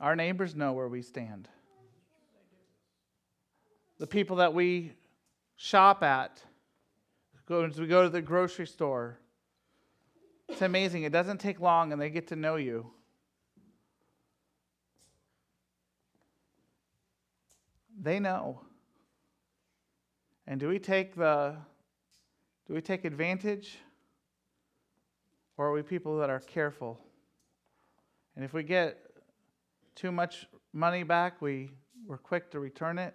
[0.00, 1.48] Our neighbors know where we stand.
[3.98, 4.92] The people that we
[5.58, 6.40] shop at,
[7.50, 9.18] as we go to the grocery store,
[10.48, 11.02] it's amazing.
[11.02, 12.90] It doesn't take long and they get to know you.
[18.00, 18.62] They know.
[20.46, 21.56] And do we take the
[22.66, 23.78] do we take advantage
[25.56, 27.00] or are we people that are careful?
[28.36, 28.98] And if we get
[29.96, 31.70] too much money back, we,
[32.06, 33.14] we're quick to return it?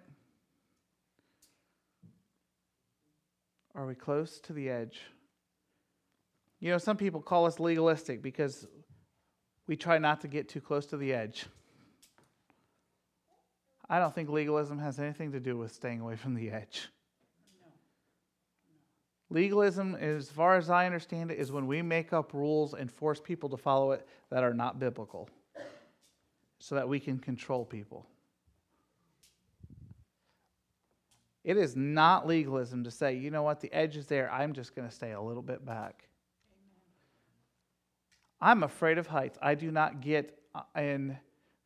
[3.74, 5.00] Are we close to the edge?
[6.60, 8.66] You know, some people call us legalistic because
[9.66, 11.46] we try not to get too close to the edge.
[13.88, 16.88] I don't think legalism has anything to do with staying away from the edge.
[19.30, 23.20] Legalism, as far as I understand it, is when we make up rules and force
[23.20, 25.28] people to follow it that are not biblical
[26.58, 28.06] so that we can control people.
[31.44, 34.74] It is not legalism to say, you know what, the edge is there, I'm just
[34.74, 36.08] going to stay a little bit back.
[38.40, 39.38] I'm afraid of heights.
[39.40, 41.16] I do not get uh, in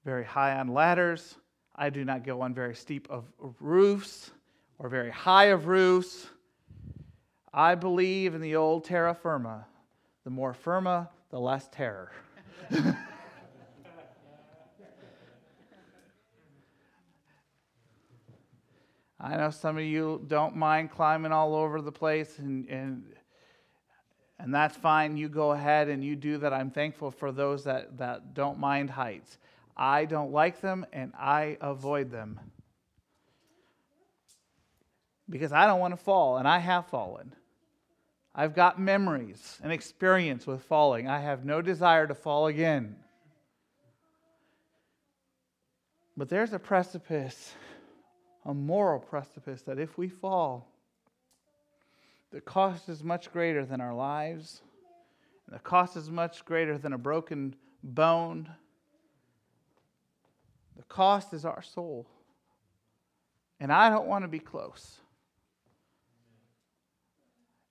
[0.05, 1.37] very high on ladders.
[1.75, 3.25] I do not go on very steep of
[3.61, 4.33] roofs
[4.79, 6.27] or very high of roofs.
[7.53, 9.67] I believe in the old terra firma.
[10.25, 12.13] The more firma, the less terror.
[19.21, 23.05] I know some of you don't mind climbing all over the place, and, and,
[24.39, 25.17] and that's fine.
[25.17, 26.53] You go ahead and you do that.
[26.53, 29.39] I'm thankful for those that, that don't mind heights.
[29.77, 32.39] I don't like them, and I avoid them
[35.31, 37.35] because I don't want to fall, and I have fallen.
[38.35, 41.09] I've got memories and experience with falling.
[41.09, 42.97] I have no desire to fall again.
[46.17, 47.53] But there's a precipice
[48.49, 50.73] a moral precipice that if we fall,
[52.33, 54.63] the cost is much greater than our lives,
[55.51, 58.49] the cost is much greater than a broken bone.
[60.77, 62.07] The cost is our soul.
[63.61, 64.99] And I don't want to be close.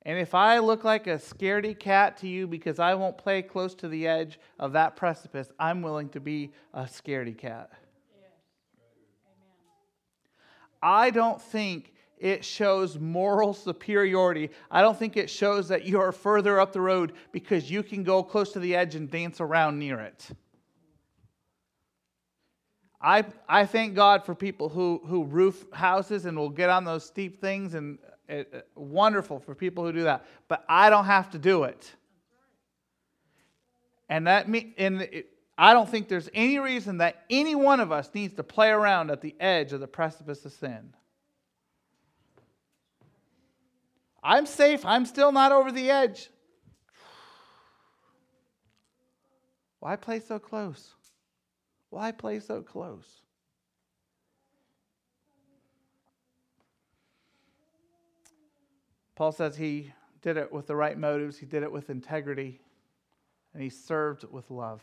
[0.04, 3.76] And if I look like a scaredy cat to you because I won't play close
[3.76, 7.72] to the edge of that precipice, I'm willing to be a scaredy cat.
[10.82, 14.50] I don't think it shows moral superiority.
[14.72, 18.04] I don't think it shows that you are further up the road because you can
[18.04, 20.28] go close to the edge and dance around near it.
[23.00, 27.06] I, I thank God for people who, who roof houses and will get on those
[27.06, 30.26] steep things, and it, it, wonderful for people who do that.
[30.48, 31.94] But I don't have to do it.
[34.10, 37.92] And that me, and it, I don't think there's any reason that any one of
[37.92, 40.94] us needs to play around at the edge of the precipice of sin.
[44.22, 44.86] I'm safe.
[44.86, 46.30] I'm still not over the edge.
[49.80, 50.94] Why play so close?
[51.90, 53.22] Why play so close?
[59.16, 62.60] Paul says he did it with the right motives, he did it with integrity,
[63.54, 64.82] and he served with love.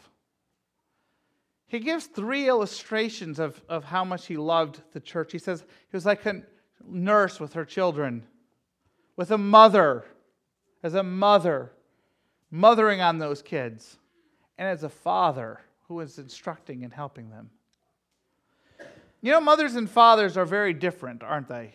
[1.66, 5.32] He gives three illustrations of, of how much he loved the church.
[5.32, 6.42] He says he was like a
[6.86, 8.24] nurse with her children,
[9.16, 10.04] with a mother,
[10.82, 11.72] as a mother,
[12.50, 13.98] mothering on those kids,
[14.58, 17.50] and as a father who was instructing and helping them.
[19.20, 21.72] You know, mothers and fathers are very different, aren't they?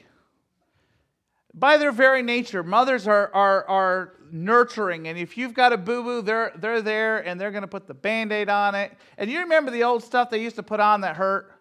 [1.54, 5.08] By their very nature, mothers are, are, are nurturing.
[5.08, 7.88] And if you've got a boo boo, they're, they're there and they're going to put
[7.88, 8.92] the band aid on it.
[9.18, 11.52] And you remember the old stuff they used to put on that hurt?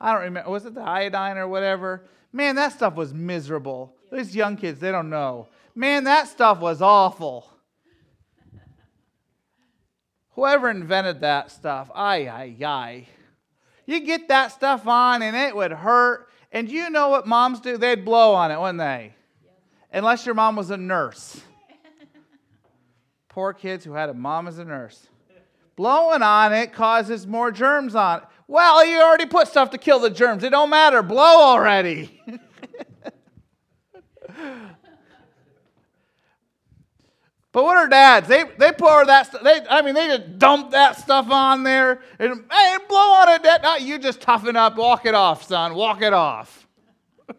[0.00, 0.50] I don't remember.
[0.50, 2.04] Was it the iodine or whatever?
[2.32, 3.94] Man, that stuff was miserable.
[4.12, 5.48] These young kids, they don't know.
[5.74, 7.48] Man, that stuff was awful.
[10.30, 13.08] Whoever invented that stuff, ay, ay, ay.
[13.86, 16.28] You get that stuff on and it would hurt.
[16.54, 17.76] And you know what moms do?
[17.76, 19.12] They'd blow on it, wouldn't they?
[19.92, 21.40] Unless your mom was a nurse.
[23.28, 25.08] Poor kids who had a mom as a nurse.
[25.74, 28.24] Blowing on it causes more germs on it.
[28.46, 30.44] Well, you already put stuff to kill the germs.
[30.44, 31.02] It don't matter.
[31.02, 32.22] Blow already.
[37.54, 38.26] But what are dads?
[38.26, 39.44] They they pour that stuff.
[39.44, 43.44] They I mean they just dump that stuff on there and hey blow on it.
[43.44, 44.74] Not you just toughen up.
[44.76, 45.76] Walk it off, son.
[45.76, 46.66] Walk it off.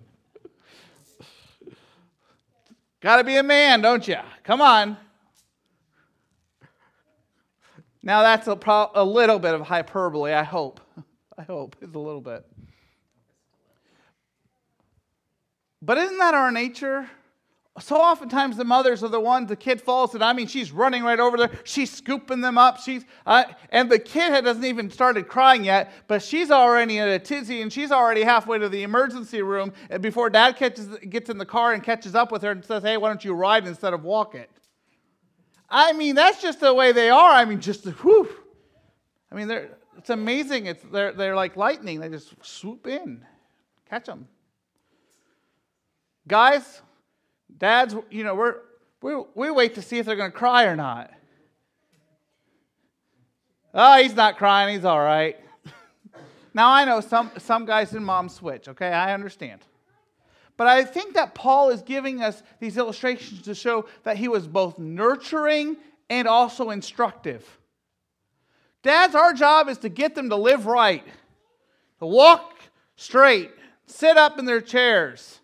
[3.02, 4.16] Got to be a man, don't you?
[4.46, 4.96] Come on.
[8.02, 10.32] Now that's a, pro- a little bit of hyperbole.
[10.32, 10.80] I hope.
[11.38, 12.46] I hope it's a little bit.
[15.82, 17.10] But isn't that our nature?
[17.80, 21.04] So oftentimes the mothers are the ones the kid falls and i mean she's running
[21.04, 21.52] right over there.
[21.66, 22.80] She's scooping them up.
[22.80, 27.20] She's uh, and the kid doesn't even started crying yet but she's already in a
[27.20, 31.46] tizzy and she's already halfway to the emergency room before dad catches, gets in the
[31.46, 34.04] car and catches up with her and says hey why don't you ride instead of
[34.04, 34.50] walk it?
[35.70, 37.32] I mean that's just the way they are.
[37.32, 38.30] I mean just whew.
[39.32, 40.68] i mean they're, it's amazing.
[40.68, 42.00] It's, they're, they're like lightning.
[42.00, 43.26] They just swoop in.
[43.90, 44.28] Catch them
[46.28, 46.82] guys
[47.58, 48.56] Dads, you know, we're,
[49.02, 51.12] we, we wait to see if they're going to cry or not.
[53.74, 54.74] Oh, he's not crying.
[54.76, 55.38] He's all right.
[56.54, 58.90] now, I know some, some guys and moms switch, okay?
[58.90, 59.62] I understand.
[60.58, 64.48] But I think that Paul is giving us these illustrations to show that he was
[64.48, 65.76] both nurturing
[66.10, 67.60] and also instructive.
[68.82, 71.04] Dads, our job is to get them to live right,
[72.00, 72.54] to walk
[72.96, 73.52] straight,
[73.88, 75.42] sit up in their chairs,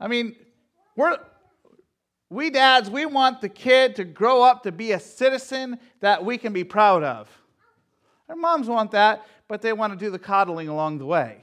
[0.00, 0.34] I mean,
[0.96, 1.18] we're,
[2.30, 6.38] we dads, we want the kid to grow up to be a citizen that we
[6.38, 7.28] can be proud of.
[8.28, 11.42] Our moms want that, but they want to do the coddling along the way,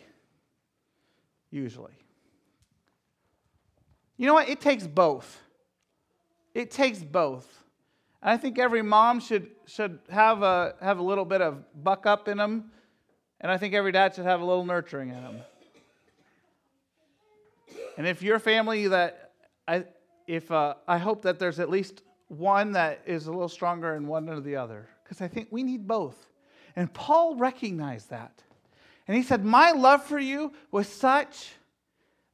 [1.52, 1.94] usually.
[4.18, 4.50] You know what?
[4.50, 5.40] It takes both.
[6.56, 7.48] It takes both.
[8.24, 12.08] And I think every mom should, should have, a, have a little bit of buck
[12.08, 12.72] up in them,
[13.40, 15.42] and I think every dad should have a little nurturing in them.
[17.98, 19.32] And if your family that
[19.68, 19.86] I
[20.28, 24.08] if uh, I hope that there's at least one that is a little stronger in
[24.08, 26.16] one or the other because I think we need both.
[26.76, 28.44] And Paul recognized that.
[29.08, 31.54] And he said, "My love for you was such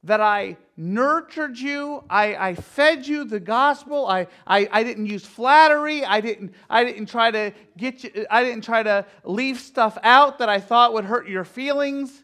[0.04, 5.24] that I nurtured you, I, I fed you the gospel, I, I, I didn't use
[5.24, 9.96] flattery, I didn't, I didn't try to get you, I didn't try to leave stuff
[10.02, 12.22] out that I thought would hurt your feelings.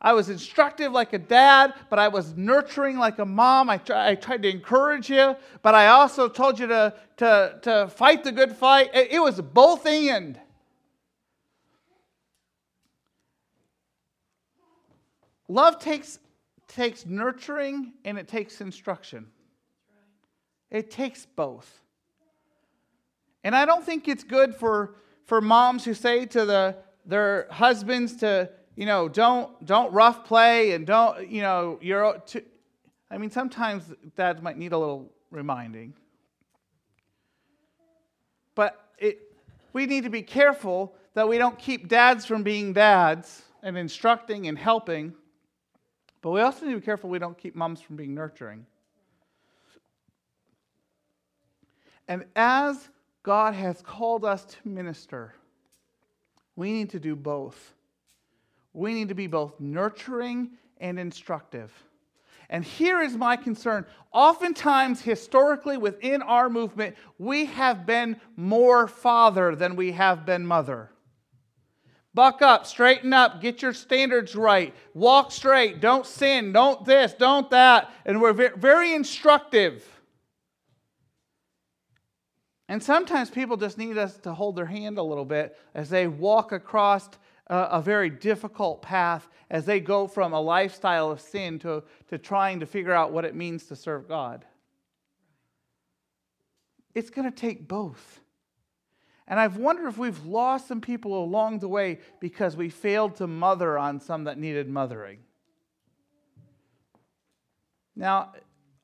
[0.00, 3.68] I was instructive like a dad, but I was nurturing like a mom.
[3.68, 7.88] I, try, I tried to encourage you, but I also told you to, to, to
[7.88, 8.90] fight the good fight.
[8.94, 10.38] It, it was both and.
[15.48, 16.20] Love takes,
[16.68, 19.26] takes nurturing and it takes instruction.
[20.70, 21.80] It takes both.
[23.42, 24.94] And I don't think it's good for,
[25.24, 26.76] for moms who say to the,
[27.06, 32.42] their husbands to, you know, don't don't rough play and don't, you know, you're too,
[33.10, 35.94] I mean, sometimes dads might need a little reminding.
[38.54, 39.18] But it,
[39.72, 44.46] we need to be careful that we don't keep dads from being dads and instructing
[44.46, 45.12] and helping.
[46.22, 48.64] But we also need to be careful we don't keep moms from being nurturing.
[52.06, 52.90] And as
[53.24, 55.34] God has called us to minister,
[56.54, 57.74] we need to do both
[58.78, 60.50] we need to be both nurturing
[60.80, 61.72] and instructive.
[62.48, 63.84] And here is my concern.
[64.12, 70.90] Oftentimes, historically, within our movement, we have been more father than we have been mother.
[72.14, 77.50] Buck up, straighten up, get your standards right, walk straight, don't sin, don't this, don't
[77.50, 77.92] that.
[78.06, 79.86] And we're very instructive.
[82.66, 86.06] And sometimes people just need us to hold their hand a little bit as they
[86.06, 87.08] walk across
[87.48, 92.60] a very difficult path as they go from a lifestyle of sin to, to trying
[92.60, 94.44] to figure out what it means to serve God.
[96.94, 98.20] It's going to take both.
[99.26, 103.26] And I've wondered if we've lost some people along the way because we failed to
[103.26, 105.18] mother on some that needed mothering.
[107.94, 108.32] Now,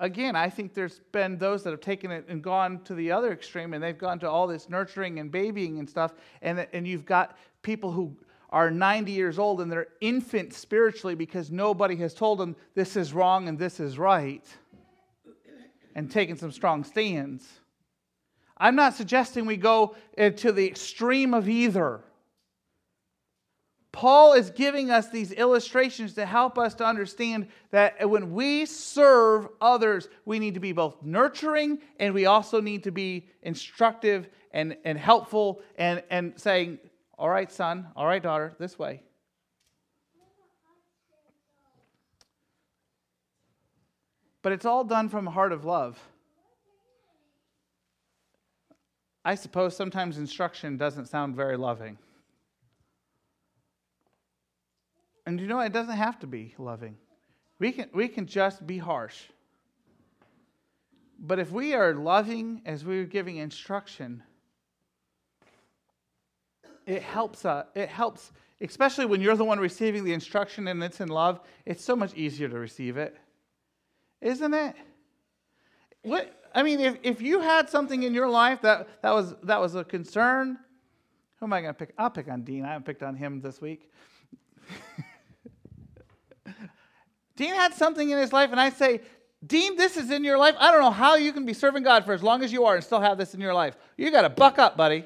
[0.01, 3.33] again, I think there's been those that have taken it and gone to the other
[3.33, 6.15] extreme and they've gone to all this nurturing and babying and stuff.
[6.43, 8.17] And, and you've got people who
[8.55, 13.13] are 90 years old and they're infants spiritually because nobody has told them this is
[13.13, 14.47] wrong and this is right
[15.97, 17.45] and taken some strong stands.
[18.57, 22.05] I'm not suggesting we go eh, to the extreme of either.
[23.91, 29.49] Paul is giving us these illustrations to help us to understand that when we serve
[29.61, 34.77] others, we need to be both nurturing and we also need to be instructive and,
[34.85, 36.79] and helpful and, and saying,
[37.19, 37.89] All right, son.
[37.97, 38.55] All right, daughter.
[38.59, 39.03] This way.
[44.43, 45.99] But it's all done from a heart of love.
[49.25, 51.97] I suppose sometimes instruction doesn't sound very loving.
[55.25, 56.99] And you know, it doesn't have to be loving.
[57.59, 59.23] We can, we can just be harsh.
[61.19, 64.23] But if we are loving as we're giving instruction,
[66.87, 67.45] it helps.
[67.45, 71.41] Uh, it helps, especially when you're the one receiving the instruction and it's in love,
[71.67, 73.17] it's so much easier to receive it.
[74.21, 74.75] Isn't it?
[76.03, 79.61] What I mean, if, if you had something in your life that, that was that
[79.61, 80.59] was a concern,
[81.37, 81.93] who am I gonna pick?
[81.99, 82.65] I'll pick on Dean.
[82.65, 83.91] I haven't picked on him this week.
[87.37, 89.01] Dean had something in his life, and I say,
[89.45, 90.55] Dean, this is in your life.
[90.59, 92.77] I don't know how you can be serving God for as long as you are
[92.77, 93.77] and still have this in your life.
[93.97, 95.05] You got to buck up, buddy.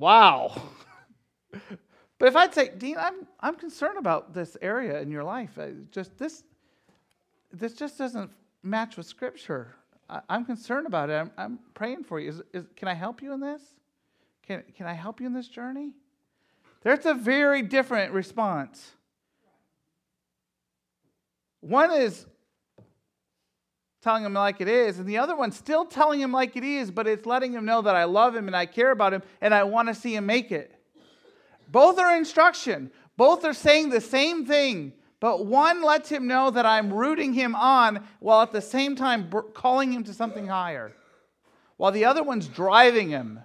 [0.00, 0.62] Wow.
[1.52, 5.58] but if I'd say, Dean, I'm, I'm concerned about this area in your life.
[5.90, 6.42] Just this,
[7.52, 8.30] this just doesn't
[8.62, 9.74] match with Scripture.
[10.08, 11.16] I, am concerned about it.
[11.16, 12.30] I'm, I'm praying for you.
[12.30, 13.60] Is, is, can I help you in this?
[14.46, 15.92] Can, can I help you in this journey?
[16.80, 18.92] There's a very different response.
[21.60, 22.24] One is
[24.02, 26.90] telling him like it is, and the other one's still telling him like it is,
[26.90, 29.52] but it's letting him know that I love him and I care about him and
[29.52, 30.74] I want to see him make it.
[31.68, 36.64] Both are instruction, both are saying the same thing, but one lets him know that
[36.64, 40.92] I'm rooting him on while at the same time calling him to something higher,
[41.76, 43.40] while the other one's driving him.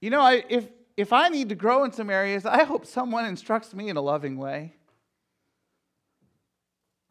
[0.00, 3.24] You know, I, if if I need to grow in some areas, I hope someone
[3.24, 4.74] instructs me in a loving way.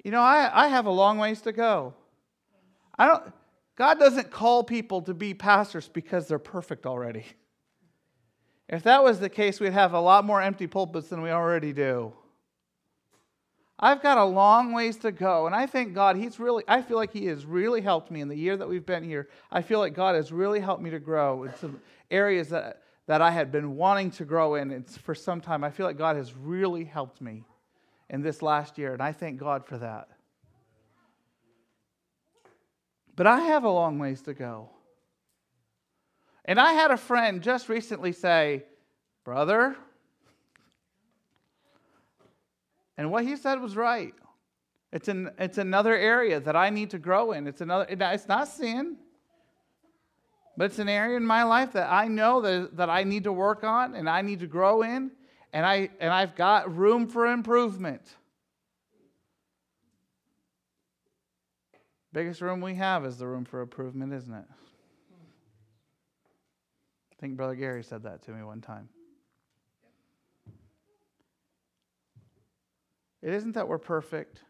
[0.04, 1.93] You know, I, I have a long ways to go.
[2.97, 3.34] I don't,
[3.76, 7.26] God doesn't call people to be pastors because they're perfect already.
[8.68, 11.74] If that was the case, we'd have a lot more empty pulpits than we already
[11.74, 12.14] do.
[13.80, 16.97] I've got a long ways to go, and I thank God He's really, I feel
[16.97, 19.30] like He has really helped me in the year that we've been here.
[19.52, 21.80] I feel like God has really helped me to grow in some
[22.12, 25.64] areas that that I had been wanting to grow in for some time.
[25.64, 27.43] I feel like God has really helped me
[28.10, 30.10] in this last year, and I thank God for that.
[33.16, 34.70] But I have a long ways to go.
[36.45, 38.64] And I had a friend just recently say,
[39.24, 39.76] Brother,
[42.97, 44.14] and what he said was right.
[44.91, 47.45] It's, an, it's another area that I need to grow in.
[47.45, 48.97] It's, another, it's not sin.
[50.57, 53.32] But it's an area in my life that I know that, that I need to
[53.32, 55.12] work on and I need to grow in,
[55.54, 58.02] and, I, and I've got room for improvement.
[62.12, 64.45] Biggest room we have is the room for improvement, isn't it?
[67.12, 68.89] I think Brother Gary said that to me one time.
[73.22, 74.41] It isn't that we're perfect.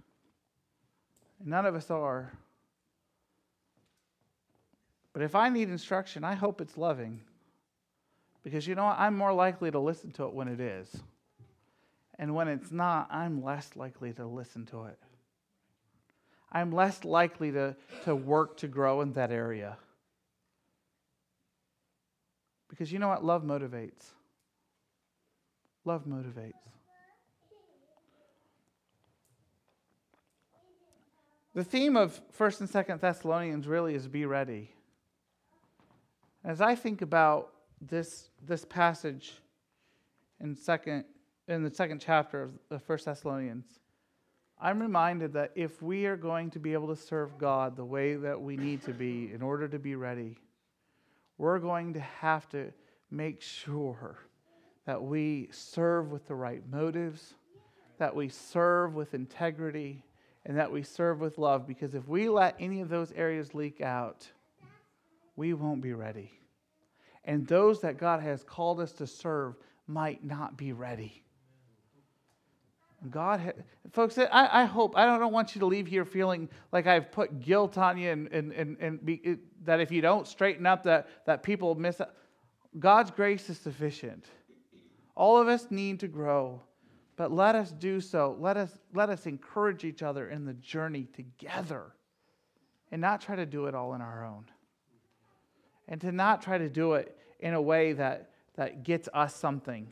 [1.43, 2.31] None of us are.
[5.13, 7.21] But if I need instruction, I hope it's loving.
[8.49, 8.97] Because you know what?
[8.97, 11.03] I'm more likely to listen to it when it is.
[12.17, 14.97] And when it's not, I'm less likely to listen to it.
[16.51, 17.75] I'm less likely to,
[18.05, 19.77] to work to grow in that area.
[22.69, 23.23] Because you know what?
[23.23, 24.03] Love motivates.
[25.85, 26.53] Love motivates.
[31.53, 34.71] The theme of 1st and 2nd Thessalonians really is be ready.
[36.43, 37.51] As I think about
[37.81, 39.33] this, this passage
[40.39, 41.05] in, second,
[41.47, 43.65] in the second chapter of the First Thessalonians,
[44.61, 48.15] I'm reminded that if we are going to be able to serve God the way
[48.15, 50.37] that we need to be in order to be ready,
[51.37, 52.71] we're going to have to
[53.09, 54.17] make sure
[54.85, 57.35] that we serve with the right motives,
[57.99, 60.03] that we serve with integrity,
[60.45, 61.65] and that we serve with love.
[61.65, 64.27] Because if we let any of those areas leak out,
[65.35, 66.38] we won't be ready.
[67.25, 69.55] And those that God has called us to serve
[69.87, 71.23] might not be ready.
[73.09, 73.53] God,
[73.91, 77.39] folks, I, I hope, I don't want you to leave here feeling like I've put
[77.39, 80.83] guilt on you and, and, and, and be, it, that if you don't straighten up
[80.83, 82.13] that, that people miss out.
[82.77, 84.25] God's grace is sufficient.
[85.15, 86.61] All of us need to grow,
[87.15, 88.35] but let us do so.
[88.39, 91.93] Let us, let us encourage each other in the journey together
[92.91, 94.45] and not try to do it all on our own
[95.89, 99.87] and to not try to do it in a way that, that gets us something.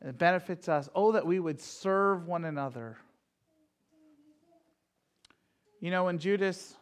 [0.00, 0.88] It benefits us.
[0.94, 2.96] Oh, that we would serve one another.
[5.80, 6.74] You know, when Judas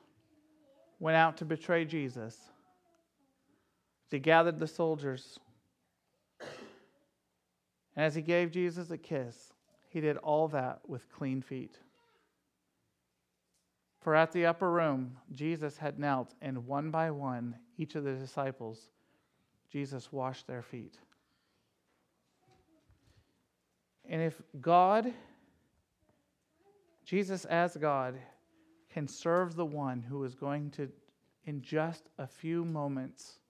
[0.98, 2.38] went out to betray Jesus.
[4.10, 5.38] He gathered the soldiers.
[6.40, 9.52] And as he gave Jesus a kiss,
[9.88, 11.78] he did all that with clean feet.
[14.00, 18.14] For at the upper room, Jesus had knelt, and one by one, each of the
[18.14, 18.90] disciples,
[19.70, 20.98] Jesus washed their feet.
[24.08, 25.12] And if God,
[27.04, 28.14] Jesus as God,
[28.92, 30.88] can serve the one who is going to,
[31.44, 33.40] in just a few moments,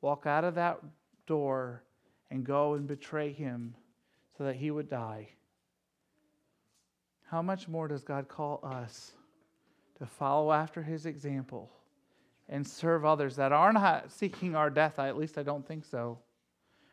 [0.00, 0.80] walk out of that
[1.26, 1.82] door
[2.30, 3.74] and go and betray him
[4.36, 5.28] so that he would die,
[7.26, 9.12] how much more does God call us
[9.98, 11.70] to follow after his example
[12.50, 14.98] and serve others that are not seeking our death?
[14.98, 16.18] at least I don't think so.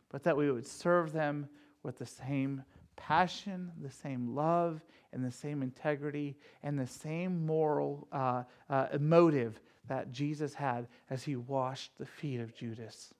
[0.09, 1.49] But that we would serve them
[1.83, 2.63] with the same
[2.95, 4.81] passion, the same love,
[5.11, 11.23] and the same integrity, and the same moral uh, uh, motive that Jesus had as
[11.23, 13.13] he washed the feet of Judas.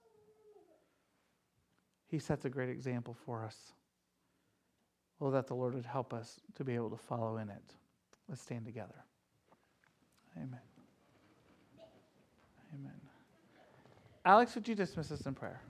[2.08, 3.72] He sets a great example for us.
[5.20, 7.74] Oh, that the Lord would help us to be able to follow in it.
[8.28, 9.04] Let's stand together.
[10.36, 10.67] Amen.
[12.74, 12.92] Amen.
[14.24, 15.60] Alex, would you dismiss us in prayer?